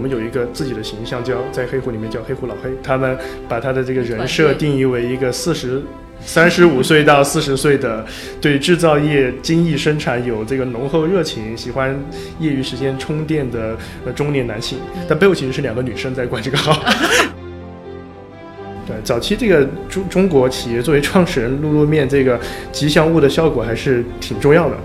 [0.00, 2.70] 我们有一个自己的形象，叫在黑虎里面叫黑虎老黑。
[2.82, 5.82] 他们把他的这个人设定义为一个四十
[6.22, 8.02] 三十五岁到四十岁的，
[8.40, 11.94] 对制造业精益生产有这个浓厚热情，喜欢
[12.38, 13.76] 业余时间充电的
[14.16, 14.78] 中年男性。
[15.06, 16.82] 但背后其实是两个女生在管这个号。
[18.90, 22.38] 对，早期这个中中国企业作为创始人露露面这个
[22.72, 24.76] 吉祥物的效果还是挺重要的。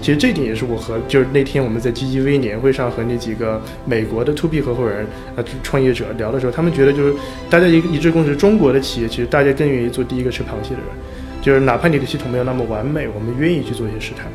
[0.00, 5.04] 其实这点也是我和就是那天我们在 GGV 年会上和那几个美国的 To B 合伙人
[5.36, 7.14] 啊创业者聊的时候，他们觉得就是
[7.50, 14.26] 大家一一致共识，中国的企业其实大家更愿意做第一个吃螃蟹的人，就是哪怕你的系统没有那么完美，我们愿意去做一些试探。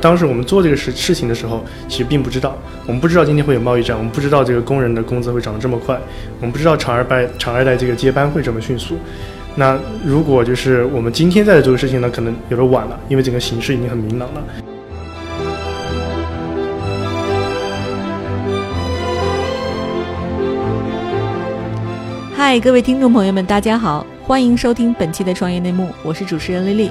[0.00, 5.98] 当时我们做这个事事情的时候，其实并不知道，我们不知道今天会有贸易战，我们不知道这个工人的工资会涨得这么快，
[6.40, 8.96] 我们不知道厂二代厂二代这个接班会这么迅速。
[9.56, 14.42] 那如果就是我们今天在做的事情呢，可能有点晚了，因为整个形势已经很明朗了。
[22.34, 26.90] 嗨，各位听众朋友们，大家好，欢迎收听本期的创业内幕，我是主持人丽丽。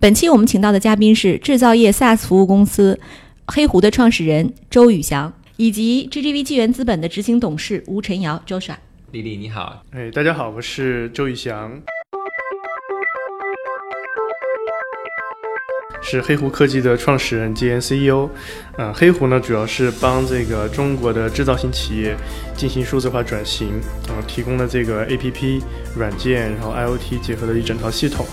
[0.00, 3.00] 本期我们请到的嘉宾是制造业 SaaS 服务公司
[3.46, 8.76] 黑狐的创始人周宇翔，以及 GGV 纪元资本的执行董事吴晨瑶 Joshua。
[9.10, 11.82] 丽丽你好，哎，大家好，我是周宇翔，
[16.00, 18.30] 是黑狐科技的创始人兼 CEO。
[18.76, 22.16] 嗯，黑狐呢主要是帮这个中国的制造型企业
[22.56, 23.68] 进行数字化转型，
[24.06, 25.60] 然后提供了这个 APP
[25.96, 28.24] 软件，然后 IoT 结合的一整套系统。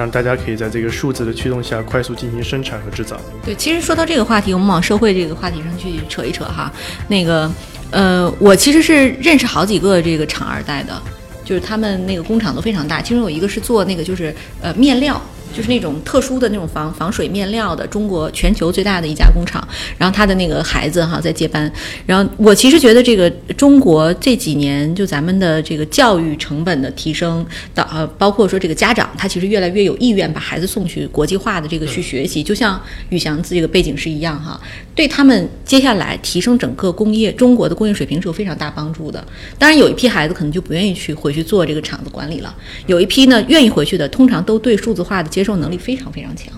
[0.00, 3.20] 让大家可以在这个数字的驱动下快速进行生产和制造。
[3.44, 6.72] 对，其实说到这个话题，我们往社会这个话题上去扯一扯哈。
[7.06, 7.52] 那个，
[7.90, 11.02] 呃，我其实是认识好几个这个厂二代的，
[11.44, 15.20] 就是他们那个工厂都非常大，其中有一个是做那个就是呃面料。
[15.54, 19.66] 就是那种特殊的那种防防水面料的，中国全球最大的一家工厂。
[19.98, 21.70] 然后他的那个孩子哈在接班。
[22.06, 27.44] 然后我其实觉得这个中国这几年就咱们的这个教育成本的提升，
[27.74, 32.80] 到呃包括说这个家长他其实越来越有意愿把孩子送去国际化的这个去学习，就像
[33.10, 34.60] 宇翔这个背景是一样哈，
[34.94, 39.24] 对他们接下来提升整个工业中国的工业水平是有非常大帮助的。
[39.58, 42.54] 当然有一批孩子可能就不愿意去回去做这个厂子管理了，
[42.86, 46.52] 有一批呢愿意回去的，通常都对数字化的接受能力非常非常强，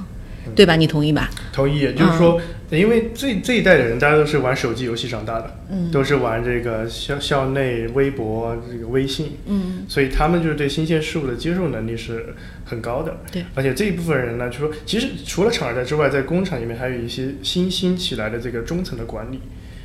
[0.54, 0.76] 对吧？
[0.76, 1.30] 你同意吧？
[1.52, 12.34] 同意，就是说，因为这这一代的人，大家都是玩手机游戏长大的，嗯，都是玩这个校校内微博、这个微信，嗯，所以他们就是对新鲜事物的接受能力是
[12.64, 13.44] 很高的，对。
[13.54, 19.40] 而且这一部分人呢，就说其实除了厂二代之外，在工厂里面还有一些新兴起来的这个中层的管理。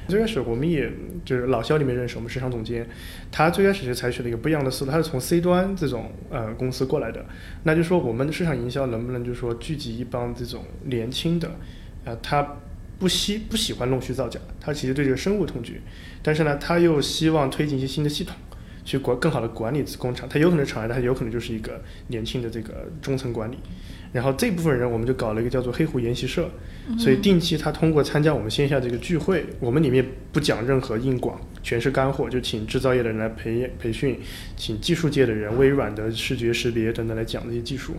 [0.07, 0.89] 最开始我们也
[1.25, 2.87] 就是老肖里面认识我们市场总监，
[3.31, 7.25] 他最开始是采取了一个不一样的思路，他是从 C 端这种呃公司过来的，
[7.63, 11.51] 那就说我们的市场营销能不能就是说聚集一帮这种年轻的，
[12.05, 12.55] 呃，他
[12.97, 15.81] 不喜不喜欢弄虚造假，他其实对这个深恶痛绝，
[16.23, 18.35] 但是呢，他又希望推进一些新的系统，
[18.85, 23.57] 去管更好的管理工厂，他有可能厂外，他有可能就是一个年轻的这个中层管理。
[24.17, 26.49] 然后这部分人，我们就搞了一个叫做黑虎研习社，
[26.97, 34.19] 所以定期他通过参加我们线下这个聚会，我们里面不讲任何硬广，全是干货，就请制造业的人来培培训，
[34.55, 37.93] 请技术界的人，微软的视觉识别等等来讲这些技术。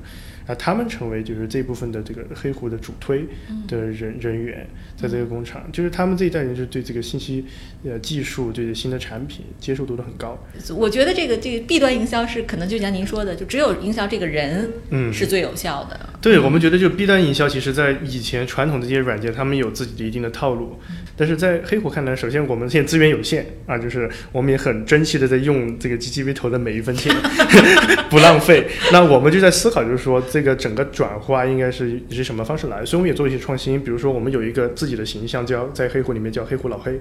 [0.49, 3.27] 那他们成为就是这部分的这个黑狐的主推
[3.69, 4.67] 的人人员，
[4.97, 7.45] 在这个工厂，就是他们这一代人是对这个信息
[7.85, 10.43] 呃技术，对新的产品接受度都很高。
[10.75, 16.01] 我觉得这个这个弊端营销是可能就像您说的，就只有营销这个人，嗯，是最有效的。
[16.23, 20.81] 对我们觉得，就弊端营销，其实在以前传统的这些软件，他们有自己的一定的套路，
[21.15, 27.15] 但是在黑虎看来，首先我们现在资源有限啊，就是我们也很珍惜的在用这个 GGV 投的每一分钱，
[28.09, 28.67] 不浪费。
[28.93, 30.23] 那我们就在思考，就是说。
[30.38, 32.85] 这个整个转化应该是以什么方式来？
[32.85, 37.01] 所以我们也做了一些创新，比如说我们有一个自己的形象，叫在黑虎里面叫黑虎老黑。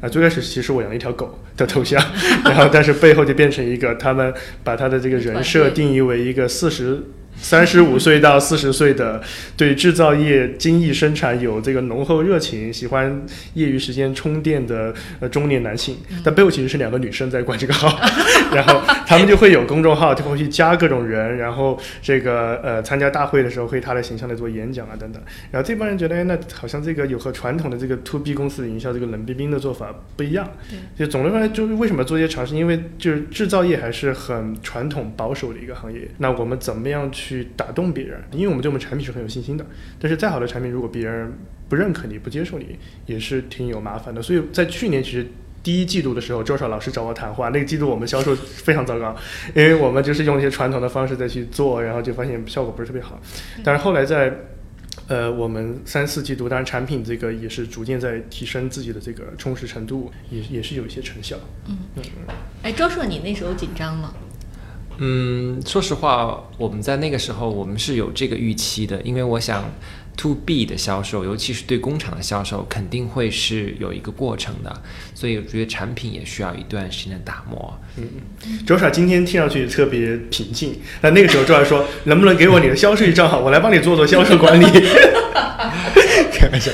[0.00, 2.02] 啊，最开始其实我养了一条狗的头像，
[2.44, 7.00] 然后但是背后就变成一个他们把他的这个人设定义为一个四十
[7.40, 9.22] 三十五岁到四十岁的
[9.56, 13.22] 对制造业精益生产有这个浓厚热情，喜欢
[13.54, 18.00] 业余时间充电的呃中年男性，但背后其实是两个女生在管这个号，
[18.54, 30.48] 然后他们就会有公众号，就会去加各种人，然后这个呃参加大会的时候会以他的形象来做演讲啊等等，然后这帮人觉得，哎，那好像这个有和传统的这个 to B 公司的营销这个冷冰冰的做法不一样，
[30.96, 37.23] 就总的来说，就是为什么做这些尝试，因为就是制造业还是很传统保守的一个行业，那我们怎么样去？
[37.24, 39.64] 去打动别人，因为我们对我们产品是很有信心的。
[39.98, 41.32] 但是再好的产品，如果别人
[41.68, 42.76] 不认可你、不接受你，
[43.06, 44.20] 也是挺有麻烦的。
[44.20, 45.26] 所以在去年其实
[45.62, 49.16] 第一季度的时候，周少老师找我谈话，那个季度我们销售非常糟糕，
[49.54, 53.18] 因为我们就是用一些传统的方式再去做，然后就发现效果不是特别好。
[53.64, 54.34] 但是后来在
[55.06, 61.36] 呃我们三四季度，当然产品这个也是逐渐在提升自己的这个充实程度，也也是有一些成效。
[61.66, 62.02] 嗯嗯。
[62.62, 64.12] 哎，周硕，你那时候紧张吗？
[64.98, 69.64] 嗯，说实话，我们在那个时候我们是有这个预期的，因为我想
[70.16, 74.82] ，to B 的销售，尤其是对工厂的销售，肯定会是有一个过程的，
[75.14, 77.78] 所以我觉得产品也需要一段时间的打磨。
[77.96, 78.04] 嗯
[78.46, 84.64] 嗯，周帅今天听上去特别平静，但那个时候周帅说，能不能给我你的销售账号，我来帮你做做销售管理？
[86.32, 86.70] 开玩笑。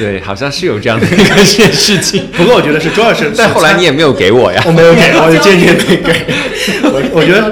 [0.00, 2.26] 对，好像是有这样的一个事事情。
[2.32, 4.62] 不过我觉得是周老师，但后来你也没有给我呀。
[4.66, 6.24] 我没有给，我就 坚决没给。
[6.84, 7.50] 我 我觉得，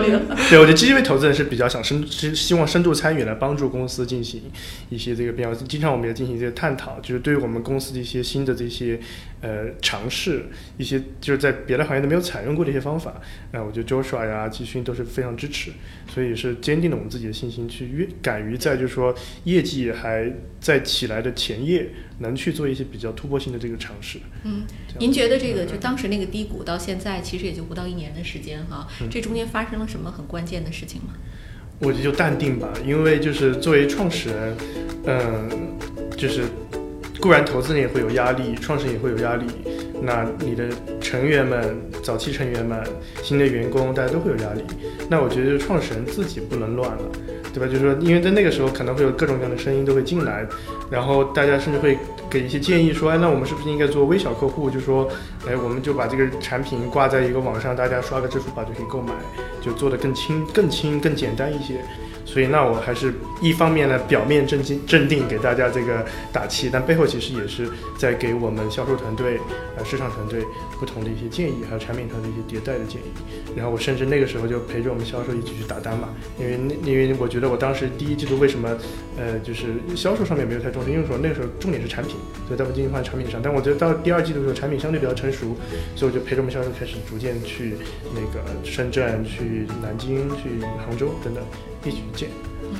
[0.48, 4.42] 对，我觉得基金位投资人是比较想深，是希望深度参与来帮助公司进行
[4.88, 5.54] 一些这个变化。
[5.68, 8.98] 经常我们也进行一些探讨，就是对于我们公司的一些新的这些
[9.42, 10.46] 呃尝试，
[10.78, 13.12] 一些就是在别的行业都没有采用过的一些方法。
[13.52, 15.70] 啊，我觉得 Joshua 呀、季勋都是非常支持，
[16.12, 19.14] 所以是坚定了我们自己的信心，去越敢于在就是说
[19.44, 20.30] 业绩还
[20.60, 21.88] 在起来的前夜。
[22.20, 24.18] 能去做一些比较突破性的这个尝试。
[24.44, 24.62] 嗯，
[24.98, 31.08] 您觉得这个就当时那个低谷到现在，其实也就不到一年的时间哈，这中间发生了什么很关键的事情吗？
[31.80, 34.56] 我觉得就淡定吧，因为就是作为创始人，
[35.06, 35.76] 嗯，
[36.16, 36.44] 就是
[37.20, 39.44] 固然投资人也会有压力，创始人也会有压力，
[40.00, 40.68] 那你的
[41.00, 42.82] 成员们、早期成员们、
[43.22, 44.62] 新的员工，大家都会有压力。
[45.10, 47.02] 那我觉得创始人自己不能乱了。
[47.50, 47.72] 对吧？
[47.72, 50.46] 就是说，因为在那个时候可能会有各种各样的声音都会进来，
[50.90, 51.96] 然后大家甚至会
[52.30, 54.68] 给一些建议，说，哎，那我们是不是应该做微小客户？
[54.70, 55.08] 就说，
[55.46, 59.12] 哎，我们就把这个产品挂在一个网上，大家刷个支付宝就可以购买，
[59.60, 61.82] 就做的更轻、更轻、更简单一些。
[62.28, 67.66] 所以，那我还是一方面呢，表面镇静镇定，给大家这个打气，但背后其实也是
[67.96, 69.40] 在给我们销售团队、
[69.78, 70.44] 呃市场团队
[70.78, 73.06] 不同的一些建议，还有产品团队一些迭代的建议。
[73.56, 78.68] 然后我甚至那个时候就陪着我们销售一起去打单嘛，因为那因为我觉得我当时第一季度为什么
[79.16, 82.14] 呃就是销售上面没有太重视，因为说那个时候重点是产品，
[82.46, 83.40] 所以大部分精力放在产品上。
[83.42, 85.56] 但我觉得到第二季度的时候，产品相对比较成熟，
[85.96, 87.74] 所以我就陪着我们销售开始逐渐去
[88.12, 91.42] 那个深圳、去南京、去杭州等等。
[91.84, 92.28] 一起去见，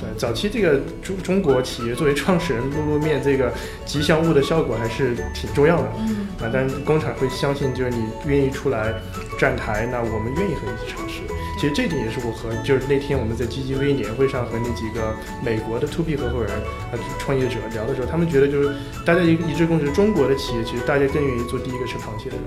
[0.01, 3.51] 对，早期这个中中国企业作为创始人露露面，这个
[3.85, 8.93] 吉祥物的效果还是挺重要的，嗯，啊，但工厂会相信，就是你愿意出来
[9.37, 11.21] 站台，那我们愿意和你一起尝试。
[11.59, 15.13] 其实这点也是我和就是那天我们在 GGV 年会上和那几个
[15.43, 18.73] 美国的 To B 合伙人啊创业者聊的时候，他们觉得就是
[19.05, 22.45] 大家一一致共识，中国的企业其实大家更愿意做第一个吃螃蟹的人，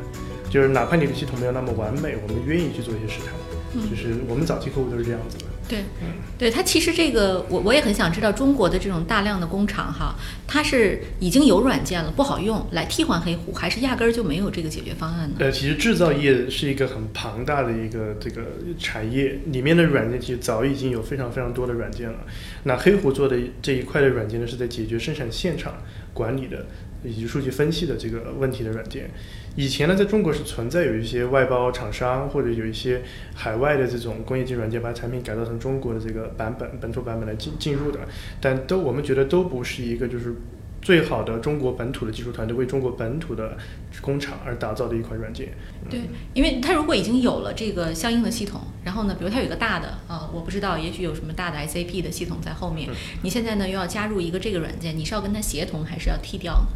[0.48, 3.34] 就是哪怕你的系统没有那么完美，我们愿意去做一些试探，
[3.90, 5.44] 就是我们早期客户都是这样子的。
[5.68, 5.84] 对，
[6.38, 10.14] 对它其实这个我我也很想知道中国的这种大量的工厂哈，
[10.46, 15.36] 它是已经有软件了不好用来替换黑虎，还是压根儿就没有这个解决方案呢？
[15.38, 18.42] 呃，其实制造业是一个很庞大的一个这个
[18.78, 22.18] 产业，里面的软件其实早已经有非常非常多的软件了。
[22.64, 25.74] 那黑虎做的这一块的软件呢，是在解决生产现场
[26.12, 26.66] 管理的
[27.02, 29.10] 以及数据分析的这个问题的软件。
[29.54, 33.02] 以前呢，在中国是存在有一些外包厂商或者有一些
[33.34, 38.00] 海外的这种工业级软件，把产品改造成中国的这个版本、本土版本来进进入的，
[38.40, 40.34] 但都我们觉得都不是一个就是
[40.82, 43.56] 最好的中国本土的技术团队为中国本土的
[44.00, 45.50] 工厂而打造的一款软件。
[45.88, 46.00] 对，
[46.34, 52.90] 因为它如果已经有了这个相应的系统，然后呢，比如它有一个大的啊，我不知道，也许有什么大的 SAP 的系统在后面，
[53.22, 56.66] 你现在呢又要加入一个这个软件，你是要跟它协同还是要替掉呢？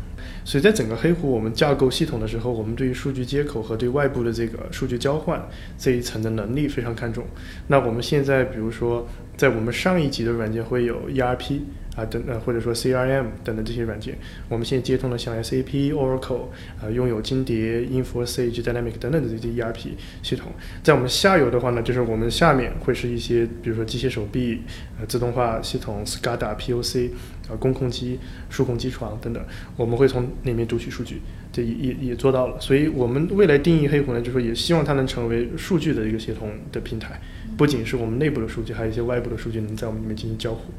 [0.45, 5.45] 所以在整个黑湖我们架构系统的时候，我们对于数据接口和对外部的这个数据交换
[5.77, 7.25] 这一层的能力非常看重。
[7.67, 9.05] 那我们现在比如说，
[9.37, 11.63] 在我们上一级的软件会有 ERP。
[11.97, 14.17] 啊，等呃，或者说 CRM 等等这些软件，
[14.51, 16.43] 我们现在接通了像 SAP、Oracle，
[16.81, 19.89] 啊，拥有金蝶、InfoSage、Dynamic 等等的这些 ERP
[20.23, 20.53] 系统。
[20.83, 24.61] 在我们下游的话呢，就是我们下面会是一些，比如说机械手臂、
[25.01, 27.11] 呃，自动化系统、SCADA、POC，
[27.49, 28.19] 啊，工控机、
[28.51, 29.43] 数控机床等等，
[29.77, 32.61] 我们会从里面读取数据，这也也也做到了。
[32.61, 37.19] 所以我们未来定义黑狐呢，就是说也希望它能成为数据的一个协同的平台，
[37.57, 40.73] 不仅是我们内部的数据，还有一些外部的数据能在我们里面进行交互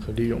[0.00, 0.40] 和利用。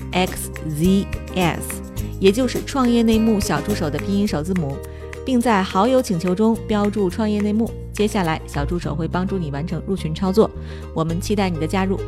[0.11, 1.59] xzs，
[2.19, 4.77] 也就是创业内幕小助手的拼音首字母，
[5.25, 7.71] 并在好友请求中标注创业内幕。
[7.93, 10.49] 接下来，小助手会帮助你完成入群操作，
[10.93, 11.99] 我们期待你的加入。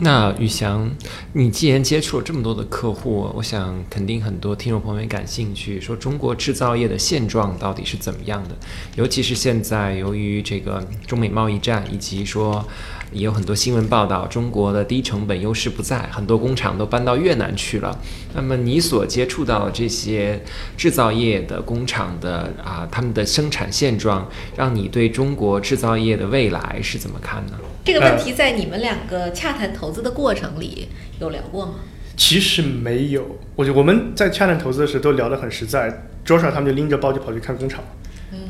[0.00, 0.88] 那宇翔，
[1.32, 8.56] 你既然接触了这么多的客户，我想肯定很多听众朋友也感兴趣，说中国制造业的现状到底是怎么样的？
[8.94, 12.64] 尤其是现在，由于这个中美贸易战，以及说。
[13.12, 17.98] 也有很多新闻报道，中国的低成本优势不在，很多工厂都搬到越南去了。
[18.34, 20.42] 那么你所接触到的这些
[20.76, 27.52] 制造业的工厂的啊，他们的生产现状，让你对中国制造业的未来是怎么看呢？
[27.84, 30.88] 这个问题在你们两个洽谈投资的过程里
[31.20, 31.74] 有聊过吗？
[32.16, 37.82] 其实没有，我就我们在洽谈投资的时候都聊得很实在，桌上他们就拎着包就跑去看工厂。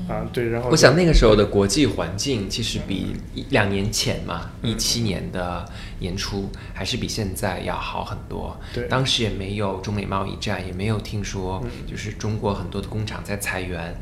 [0.09, 3.15] 啊，对，然后我想那个时候的国际环境其实比
[3.50, 5.62] 两年前嘛，一七年的
[5.99, 8.59] 年初还是比现在要好很多。
[8.73, 13.95] 对，当时也没有中美贸易战，也没有听说就是中国很多的工厂在裁员，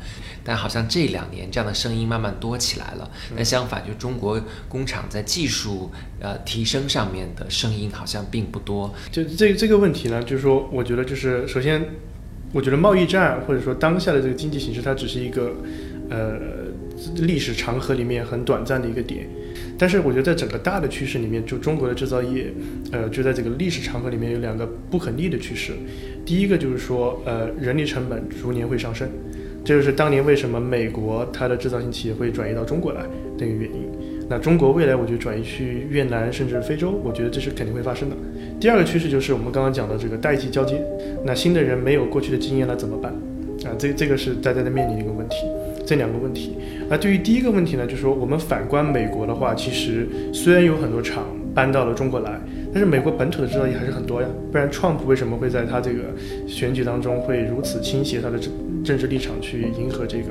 [0.45, 3.11] 但好像这两年这样的声音慢慢多起来了。
[3.35, 8.93] 但相反，就中国工厂在技术呃提升上面的声音好像并不多。
[9.11, 11.85] 就这这个问题呢，就是说，我觉得就是首先，
[12.53, 15.53] 我觉得贸易战或者说当下的这个经济形势，它只是一个。
[16.09, 16.39] 呃，
[17.17, 19.27] 历史长河里面很短暂的一个点，
[19.77, 22.47] 但是我觉得在整个大的趋势里面，就中国的制造业，
[22.91, 25.73] 呃，就在这个历史长河里面有两个不可逆的趋势。
[26.25, 29.09] 第一个就是说，呃，人力成本逐年会上升，
[29.65, 33.01] 这就是当年为什么美国它的制造型企业会转移到中国来
[33.37, 33.89] 的一个原因。
[34.29, 38.15] 那中国未来我觉得转移去越南甚至非洲，我觉得这是肯定会发生的。
[38.59, 40.81] 第二个趋势就是我们刚刚讲的这个代际交接，
[41.25, 43.11] 那新的人没有过去的经验了怎么办？
[43.65, 45.16] 啊，这这个是大家在面临一个。
[45.87, 46.57] 这两个问题，
[46.89, 51.23] 那对于第一个问题呢，就是说我们反观美国的话，其实虽然有很多厂
[51.55, 52.37] 搬到了中国来，
[52.73, 54.27] 但是美国本土的制造业还是很多呀。
[54.51, 55.99] 不然，川普为什么会在他这个
[56.45, 58.51] 选举当中会如此倾斜他的政
[58.83, 60.25] 政治立场去迎合这个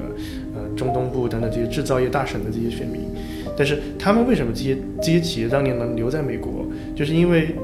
[0.54, 3.00] 呃中东部等等这些制造业大省的这些选民？
[3.56, 7.54] 但是他们为什么这些这些企业当年能留在美国，就是因为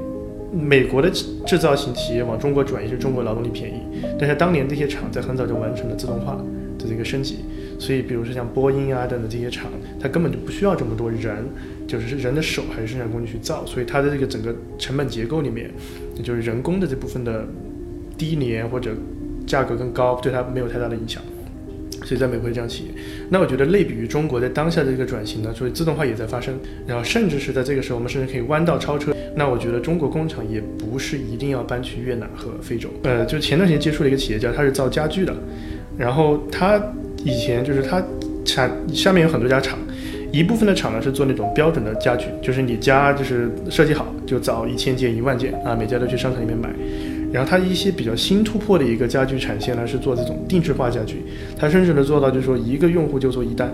[0.51, 1.11] 美国的
[1.47, 3.83] 制造型企业往中国转移是中国劳动力便宜，
[4.19, 6.43] 但是当年这些厂在很早就完成了自动化
[6.83, 7.39] 的这个升级。
[7.79, 9.71] 所以，比如说像波音啊等等这些厂，
[10.01, 11.45] 它根本就不需要这么多人，
[11.87, 15.71] 就是人的手还是生产工具去造，所以它的这个整个成本结构里面，
[16.23, 17.47] 就是人工的这部分的
[18.17, 18.93] 低廉或者
[19.47, 21.23] 价格更高，对它没有太大的影响。
[22.05, 22.91] 所以在美国这样企业，
[23.31, 29.15] 那我觉得类比于中国在当下的这个转型呢，所以自动化也在发生，然后甚至是在这个时候，我们甚至可以弯道超车。
[29.37, 32.89] 那我觉得中国工厂也不是一定要搬去越南和非洲。
[33.05, 35.33] 呃，就前段时间接触了一个企业家，他是造家具的，
[36.03, 36.83] 然后他。
[37.25, 38.03] 以前就是它
[38.45, 39.79] 产下面有很多家厂，
[40.33, 46.69] 一部分的厂呢是做那种标准的家具，就是你家就是设计好就造一千件一万件啊，每家都去商场里面买。
[47.33, 51.23] 然后它一些比较新突破的一个家具产线呢是做这种定制化家具，
[51.57, 53.71] 它甚至能做到就是说一个用户就做一单。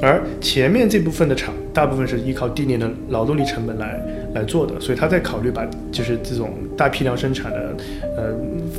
[0.00, 4.00] 而前面这部分的厂，大部分是依靠低廉的劳动力成本来
[4.34, 7.76] 来做的，所以他在考虑把就是这种大批量生产的
[8.16, 8.34] 呃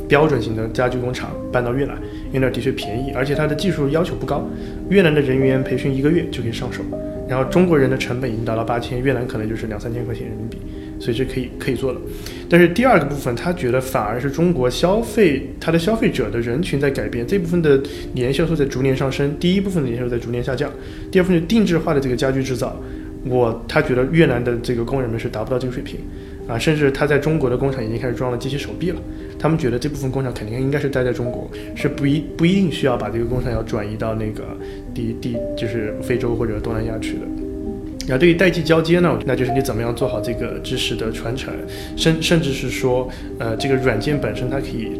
[0.08, 1.96] 标准型的家具工厂搬到越南，
[2.32, 4.48] 因为那的确便宜，而且它的技术要求不高，
[4.88, 6.82] 越南的人员培训一个月就可以上手，
[7.28, 10.58] 然后中国人的成本已经达到八千，越南可能就是两三千块钱人民币。
[11.02, 11.98] 所以这可以可以做的，
[12.46, 17.80] 但是第二个部分，他觉得反而是中国消费，它的消费者的人群在改变，这部分的
[18.12, 20.70] 年销售在逐年上升，第一部分的年销售在逐年下降，
[21.10, 22.78] 第二部分定制化的这个家居制造，
[23.24, 26.00] 我他觉得越南的这个工人们是达不到这个水平，
[26.48, 29.00] 啊，甚至他在中国的工厂已经开始装了机器手臂了，
[29.38, 34.44] 他们觉得这部分工厂肯定应该是待在中国，是不一不一定需要把这个工厂要转移到那个
[34.94, 37.20] 第第就是非洲或者东南亚去的。
[38.08, 41.52] 然后对于代际交接呢，那就是你怎么样做好这个知识的传承，
[41.96, 43.08] 甚甚至是说，
[43.38, 44.92] 呃，这个软件本身它可以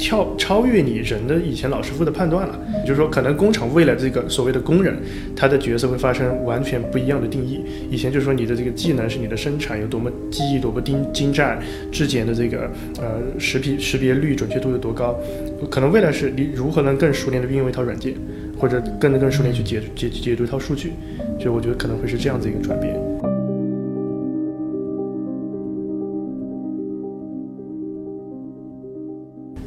[0.00, 2.58] 跳超越你人的以前老师傅的判断了。
[2.80, 4.96] 也就是说，可能工厂未来这个所谓的工人，
[5.36, 7.60] 他的角色会发生完全不一样的定义。
[7.90, 11.60] 以前就是说你的这个技能是你的生产有多么技艺多么精精湛，
[11.92, 15.14] 质检的这个呃识别识别率准确度有多高，
[15.70, 18.14] 可能未来是你如何能更熟练的运用一套软件，
[18.58, 20.92] 或者更能更熟练去解解解读一套数据。
[21.38, 23.09] 就我觉得可能会是这样子一个转变。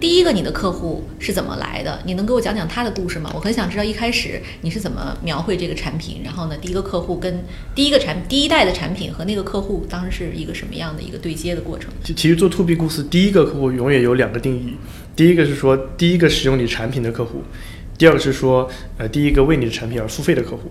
[0.04, 1.98] 第一个，你的客户是怎么来的？
[2.06, 3.32] 你能给我讲讲他的故事吗？
[3.34, 7.42] 我很想知道一开始你是怎么描绘这个产品，然后呢，第一个客户跟
[7.74, 11.90] 第一个产第一代的产品和那个客户当时是一个什么样的一个对接的过程？
[12.04, 14.74] 其实做 to B 公司，第一个客户永远有两个定义，
[15.16, 17.42] 第一个是说第一个使用你产品的客户，
[17.98, 20.70] 第二个是说呃第一个为你的产品而付费的客户。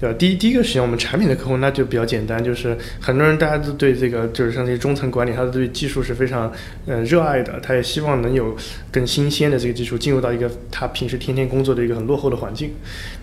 [0.00, 0.16] 对吧？
[0.18, 6.50] 第一第一个使用我们产品的客户，那就比较简单，就是很多人大家都对这个，就是像这些中层管理，他对技术是非常
[6.86, 8.56] 呃热爱的，他也希望能有
[8.90, 12.72] 更新鲜的这个技术进入到一个他平时天天工作的一个很落后的环境。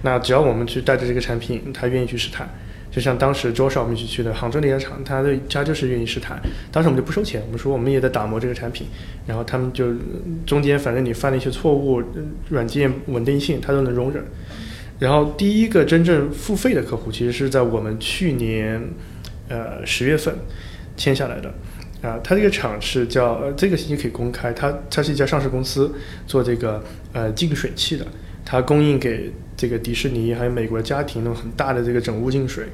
[0.03, 2.47] 那只要我们去带着这个产品，他愿意去试探。
[2.89, 6.39] 就像当时周少我们一起去的杭州那家厂，他的他就是愿意试探。
[6.71, 8.87] 当时我们就不收钱，我们说我们也在打磨这个产品，
[9.25, 9.93] 然后他们就
[10.45, 12.01] 中间反正你犯了一些错误，
[12.49, 14.23] 软件稳定性他都能容忍。
[14.99, 18.81] 然后第一个真正付费的客户，其实是在我们去年，
[19.47, 20.33] 呃十月份
[20.95, 21.53] 签下来的，
[22.01, 25.93] 啊，他这个厂是叫呃这个信息可以公开，它它是一家上市公司，
[26.25, 28.07] 做这个呃净水器的，
[28.43, 32.65] 它供应给这个迪士尼还有美国家庭那种很大的这个整屋净水，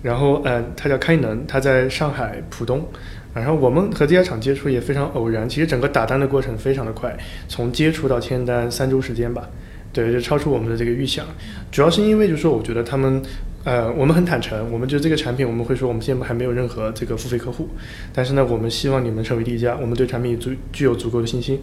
[0.00, 2.86] 然后呃它叫开能，它在上海浦东，
[3.34, 7.16] 然后我们和这家厂接触也非常偶然，其实整个打单的过程非常的快，
[7.48, 9.50] 从接触到签单三周时间吧。
[9.94, 11.24] 对，就超出我们的这个预想，
[11.70, 13.22] 主要是因为就是说，我觉得他们，
[13.62, 17.68] 呃，我们很坦诚，我们就这个产品，我们会说我们现在还没有任何这个付费客户，
[18.12, 21.60] 但是呢，我们希望你们成为第一家，我们对产品足具有足够的信心。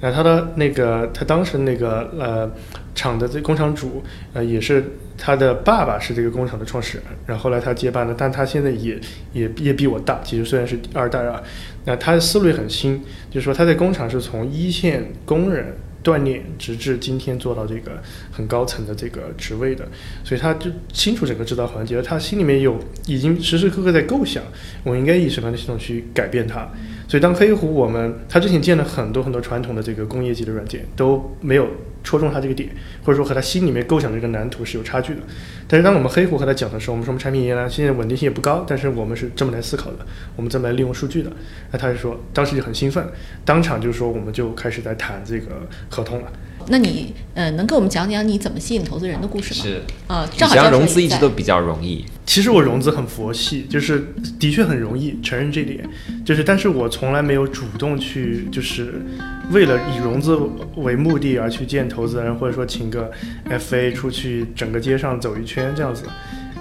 [0.00, 2.48] 那他的那个，他当时那个呃
[2.94, 4.00] 厂的这工厂主，
[4.32, 4.84] 呃，也是
[5.18, 8.96] 他的爸爸是这个工厂的创始人，然后后来他接班了，但他现在也
[9.32, 11.42] 也也比我大，其实虽然是二代啊，
[11.84, 15.74] 那他的思路也很新，就是说他在工厂是从一线工人。
[16.02, 19.86] 锻炼，直至今天做到这个很高层的这个职位的，
[20.24, 24.42] 所以他就清楚整个制造环节，他心里面有已经时时刻刻在构想，
[24.84, 26.68] 我应该以什么样的系统去改变它。
[27.08, 31.68] 所以当黑狐我们他之前建了很多很多传统的这个工业级的软件都没有。
[32.02, 32.68] 戳中他这个点，
[33.04, 35.20] 或者说和他心里面构想的这个蓝图是有差距的。
[35.68, 39.98] 但是当我们黑狐和他讲的时候，我们说我们产品原来现在稳定性也不高，但是我们是这么来思考的，
[40.36, 41.30] 我们这么来利用数据的。
[41.70, 43.06] 那他就说，当时就很兴奋，
[43.44, 46.32] 当场就说我们就开始在谈这个合同了。
[46.68, 49.60] 那你呃，能给我们讲讲你怎么吸引投资人的故事吗？
[49.62, 52.04] 是啊，正好融资一直都比较容易。
[52.24, 55.84] 其实我融资很佛系，就是的确很容易承认这点，
[56.24, 59.02] 就是但是我从来没有主动去，就是
[59.50, 60.38] 为了以融资
[60.76, 63.10] 为目的而去见投资人，或者说请个
[63.50, 66.04] FA 出去整个街上走一圈这样子。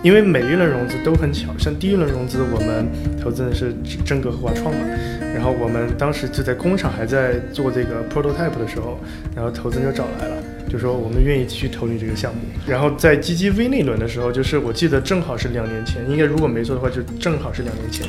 [0.03, 2.87] 因为每一轮融资都很巧，像第一轮融资我们
[3.21, 4.81] 投资的是真格和华创嘛，
[5.33, 8.99] 然后我们当时就在工厂还在做这个 prototype 的时候，
[9.35, 10.35] 然后投资人就找来了，
[10.67, 12.41] 就说我们愿意继续投你这个项目。
[12.65, 18.07] 然后在 GGV 那轮的时候，就是我记得正好是两年前，应该如果没错的话就正好是两年前。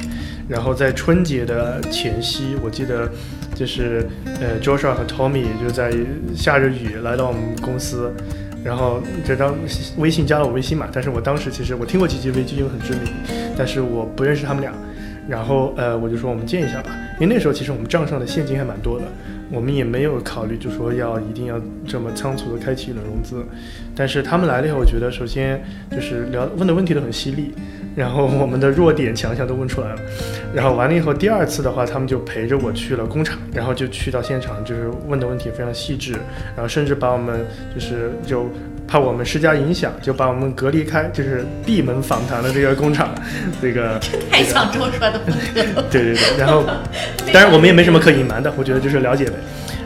[0.49, 3.11] 然后在春节的前夕，我记得
[3.55, 4.07] 就是
[4.41, 5.93] 呃 Joshua 和 Tommy 就在
[6.35, 8.11] 下着雨来到我们公司。
[8.65, 9.55] 然后这张
[9.99, 13.03] 微信加了我微信嘛，但是我当时其实我听过 GGV，基金很知名，
[13.57, 14.73] 但是我不认识他们俩。
[15.29, 19.05] 然后呃，我就说我们见一下吧，因为那时候其实我们账上的现金还蛮多的，
[19.53, 23.47] 我们也没有考虑就说要一定要这么仓促的开启一轮融资。
[23.95, 27.55] 但是他们来了以后，我觉得首先就是聊问的问题都很犀利，
[27.95, 29.97] 然后我们的弱点强项都问出来了。
[30.55, 36.13] 然后完了以后，第二次的话，他们就陪着我去了工厂，然后就去到现场，就是问的问题非常细致，
[36.55, 38.49] 然后甚至把我们就是就。
[38.85, 43.09] 怕我们施加影响，就把我们隔离开，就是闭门访谈的这个工厂，
[43.63, 43.99] 这个
[44.31, 45.83] 太像周川的风格。
[45.91, 46.63] 对对对，然后，
[47.33, 49.33] 当然我们也没什么可隐瞒的，我觉得就是了解呗。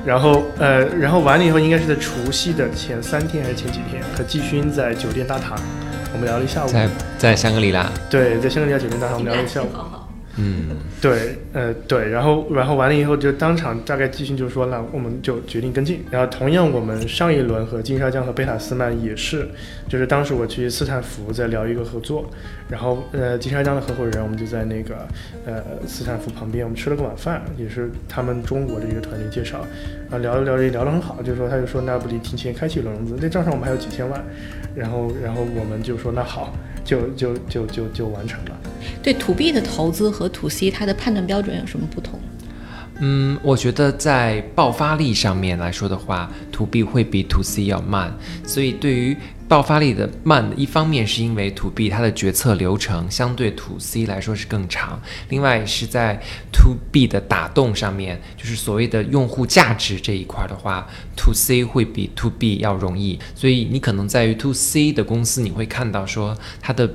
[0.04, 5.56] 然后呃，然后完了以后，应该是在除夕的前三天还是前几天，和季勋在酒店大堂，
[6.16, 6.68] 我们聊了一下午。
[6.68, 7.92] 在在香格里拉。
[8.08, 9.66] 对，在香格里拉酒店大堂，我们聊了一下午。
[10.38, 16.04] 嗯，对，呃，对，然后，然后完了以后，就当场大概季勋就说，那我们就决定跟进。
[16.10, 19.48] 然后，同样，我们上一轮和金沙江和贝塔斯曼也是，
[19.88, 22.28] 就是当时我去斯坦福在聊一个合作，
[22.68, 25.08] 然后，呃，金沙江的合伙人，我们就在那个，
[25.46, 29.64] 呃，斯坦福旁边，我们吃了个晚饭，也是他们中国的一个团队介绍，
[30.10, 33.16] 啊，聊着聊着聊得很好，就是说他就说，那不得提前开启轮融资？
[33.18, 34.22] 那账上我们还有几千万，
[34.74, 36.54] 然后，然后我们就说，那好。
[36.86, 38.56] 就就就就就完成了。
[39.02, 42.18] 对，to B 的投资和 to C 它的判断标准有什么不同？
[42.98, 48.10] 嗯，我觉得在爆发力上面来说的话，to B 会比 to C 要慢，
[48.46, 49.14] 所以对于
[49.46, 56.18] 爆发力的慢，一方面是因为 to B 它的决策流程相对 to C 来说是更长，另外是在
[56.50, 66.90] to B 的打动上面，就是所谓的用户价值这一块的话，to C 会比 to B 要容易，所以你可能在于 to C 的公司，你会看到说它的。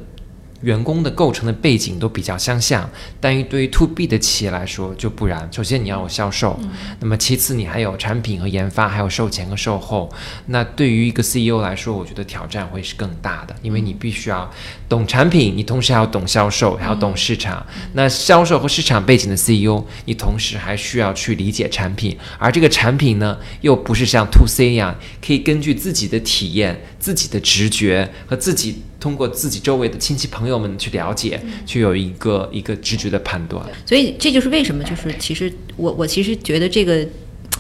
[0.62, 5.48] 员工的构成的背景都比较相像，但于对于 to B 的企业来说就不然。
[5.52, 6.60] 首先你要有销售，
[7.00, 10.12] 那么其次你还有产品和研发，还有售前和售后。
[10.48, 14.50] 那对于一个 CEO 来说，我觉得挑战会是更大的，因为你必须要
[14.88, 17.66] 懂产品，你同时还要懂销售，还要懂市场。
[17.94, 24.96] 那销售和市场背景的 CEO，你同时还需要去理解产品，而这个产品呢，又不是像 to C 一样，
[25.26, 28.84] 可以根据自己的体验、自己的直觉和自己。
[29.02, 33.66] 通过自己周围的亲戚朋友们去了解，去有一个一个直觉的判断。
[33.86, 37.06] 所以这就是为什么，就是其实我我其实觉得这个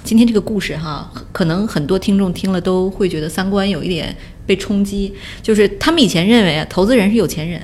[0.04, 5.13] 今天这个故事哈，可能很多听众听了都会觉得三观有一点被冲击。
[5.41, 7.60] 就是他们以前认为啊，投资人是有钱人，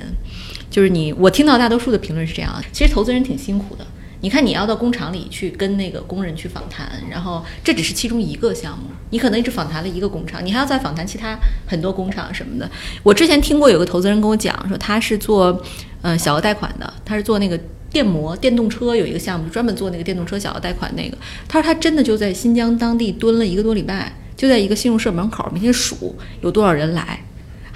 [0.68, 3.86] 就是你我听到大多数的评论是这样，其实投资人挺辛苦的。
[4.20, 12.68] 你看，你要到工厂里去跟那个工人去访谈，然后这只是其中一个项目，你可能只访谈了一个工厂，你还要再访谈其他很多工厂什么的。
[13.04, 15.62] 我之前听过有个投资人跟我讲说，他是做
[16.02, 17.56] 呃小额贷款的，他是做那个
[17.90, 21.16] 电摩电动车有一个项目，专门做那个电动车小额贷款那个。
[21.46, 27.22] 他说他真的就在新疆当地蹲了一个多礼拜，就在一个信用社门口每天数有多少人来。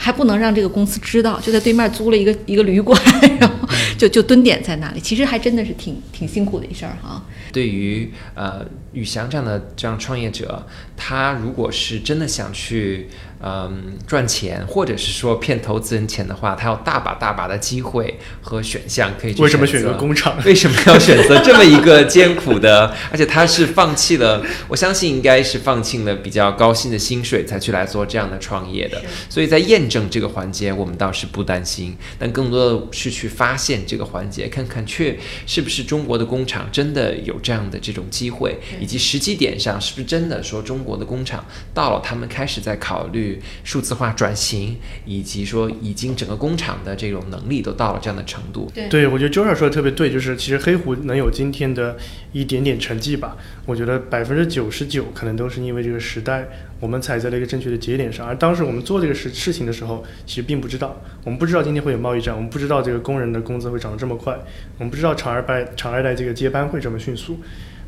[0.04, 3.00] 还不能让这个公司知道，就在对面租了一个一个旅馆，
[3.38, 5.00] 然后就就蹲点在那里。
[5.00, 7.24] 其实还真的是挺挺辛苦的一事儿哈。
[7.52, 13.08] 对于呃宇翔这样的这样创业者，他如果是真的想去。
[13.44, 20.38] 嗯，赚钱或者是说骗投资人钱的话，他有大把大把的机会和选项可以去为什么选择工厂？
[20.46, 22.94] 为什么要选择这么一个艰苦的？
[23.10, 29.02] 而且他是放弃了，我相信应该是放弃了比较高薪的薪水才去来做这样的创业的。
[29.28, 43.40] 所以在验证这个环节，我们倒是不担心，但更多的是去发现这个环节，看看确是不是中国的工厂真的有这样的这种机会，以及时机点上是不是真的说中国的工厂到了，他们开始在考虑。
[43.64, 48.70] 数字化转型，以及说已经整个工厂的这种能力都到了这样的程度。
[48.90, 51.96] 对，我觉得周二说的特别对，就是其实黑狐能有今天的
[52.32, 56.48] 一点点成绩吧，我觉得百分之九十九可能都是因为这个时代，
[56.80, 58.26] 我们踩在了一个正确的节点上。
[58.26, 64.36] 而当时我们做这个事事情的时候，其实并不知道，我们不知道今天会有贸易战，我们不知道这个工人的工资会涨得这么快，
[64.78, 67.38] 我们不知道厂二代厂二代这个接班会这么迅速。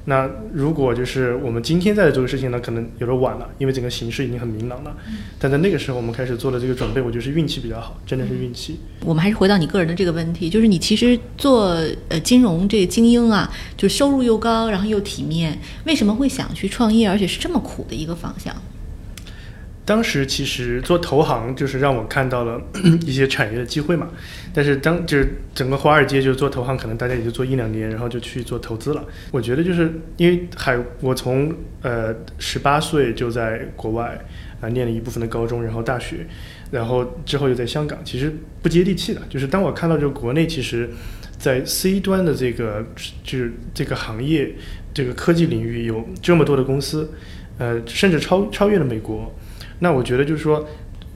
[0.07, 4.95] 那如果就是我们今天在做的事情呢，可能有点晚了，因为整个形势已经很明朗了。
[5.39, 8.79] 但在那个时候，我们开始做的这个准备，我觉得是运气比较好，真的是运气。
[9.01, 18.55] 我们还是回到你个人的这个问题，就是你其实做呃金融这个精英啊，就收入又高，然后又体面，为什么会想去创业，而且是这么苦的一个方向？
[19.87, 22.59] 当时其实做投行就是让我看到了
[23.05, 24.09] 一些产业的机会嘛，
[24.55, 29.05] 但是当就是整个华尔街就是做投行，可能大家也就做一两年，然后就去做投资了。
[29.31, 34.19] 我觉得就是因为海，我从呃十八岁就在国外
[34.63, 36.27] 啊念了一部分的高中，然后大学，
[36.71, 39.21] 然后之后又在香港，其实不接地气的。
[39.29, 40.89] 就是当我看到就国内其实，
[41.37, 42.83] 在 C 端的这个
[43.23, 44.55] 就是这个行业
[44.95, 47.13] 这个科技领域有这么多的公司，
[47.59, 49.31] 呃，甚至超超越了美国。
[49.81, 50.67] 那我觉得就是说，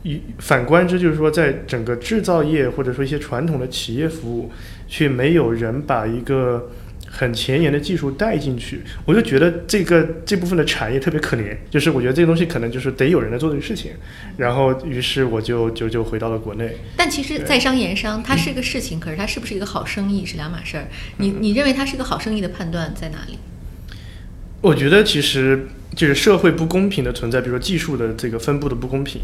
[0.02, 4.50] 一反观之就是说，在整个制造业或者说一些传统的企业服务，
[4.86, 6.70] 却没有人把一个
[7.10, 11.56] 很前沿的技术带进去，我就觉得这个这部分的产业特别可怜。
[11.70, 13.92] 就是我觉得这个东西可能就是得有人来做这个事情，
[14.36, 16.76] 然后于是我就就就回到了国内。
[16.96, 20.86] 但其实在商言商，它是一个事情，可是它是不是一个好生意是两码事儿。
[21.16, 23.38] 你你认为它是一个好生意的判断在哪里？
[24.60, 25.66] 我觉得其实。
[25.98, 29.20] 就是社会不公平的存在，比如说技术的这个分布的不公平，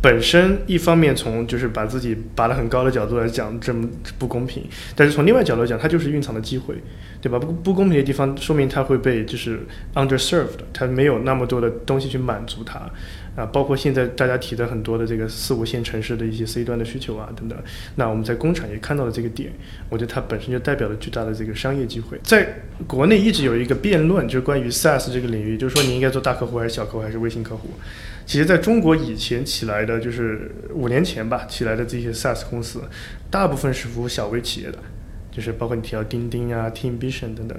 [0.00, 3.86] 本身一方面从就是把自己拔得很高的角度来讲，这么
[4.18, 4.64] 不公平，
[4.96, 6.76] 但是从另外角度讲，它就是蕴藏的机会，
[7.20, 7.38] 对吧？
[7.38, 9.60] 不不公平的地方，说明它会被就是
[9.94, 12.80] underserved，它没有那么多的东西去满足它。
[13.36, 17.58] 啊，包括现在大家提的很多的这个四五线城市的一些 C 端的需求啊等等，
[17.96, 19.52] 那我们在工厂也看到了这个点，
[19.88, 22.16] 我觉得它本身就代表了巨大的这个商业机会。
[22.22, 27.70] 在国内一直有一个辩论，就是关于 SaaS 这个领域，就是说你应该做大客户还是小客户还是微信客户。
[28.24, 32.82] 其实在中国以前起来的，就是五年前吧起来的这些 SaaS 公司，
[33.30, 34.78] 大部分是服务小微企业的，
[35.32, 37.58] 就是包括你提到钉钉啊、Teamvision 等等，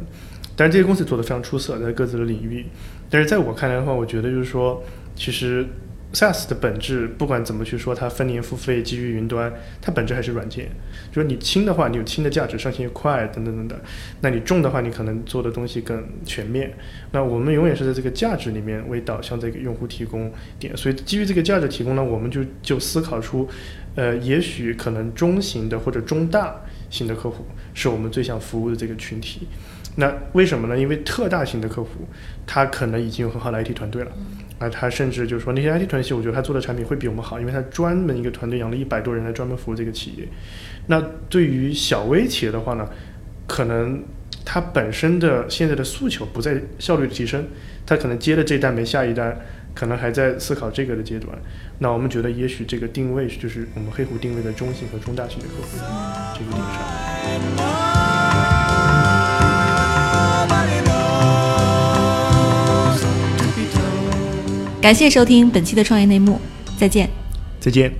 [0.55, 2.65] 但是这些公司做的非常出色，在各自的领域。
[3.09, 4.81] 但是在我看来的话，我觉得就是说。
[5.15, 5.65] 其实
[6.13, 9.51] SaaS 的本质，不管怎么去说，它分年付费基于云端，
[9.81, 10.69] 它本质还是软件。
[11.11, 13.79] 就是你轻的话，你有轻的价值，上线快，等等等等。
[14.21, 16.73] 那你重的话，你可能做的东西更全面。
[17.11, 20.75] 那我们永远是在这个价值里面为导向，这个用户提供点。
[20.77, 23.45] 所以基于这个价值提供呢，我们就就思考出，
[23.95, 29.47] 呃，也许可能中型的或者中大型的客户是我们最想服务的这个群体。
[29.97, 30.77] 那为什么呢？
[30.77, 31.89] 因为特大型的客户，
[32.45, 34.11] 他可能已经有很好的 IT 团队了，
[34.59, 40.27] 那他甚至就是说那些 IT 团队，我觉得他做的产品会比我们好，因为他专门一个团队养了一百多人来专门服务这个企业。
[40.87, 42.87] 那对于小微企业的话呢，
[43.47, 44.03] 可能
[44.45, 47.45] 它本身的现在的诉求不在效率的提升，
[47.85, 49.35] 他可能接了这单没下一单，
[49.73, 51.37] 可能还在思考这个的阶段。
[51.79, 55.77] 那我们觉得也许这个定位就是我们黑虎定位的中型和中大型的客户
[56.33, 56.61] 这个点
[57.67, 57.84] 上。
[64.85, 66.39] 感谢收听本期的创业内幕，
[66.77, 67.09] 再见。
[67.59, 67.91] 再见。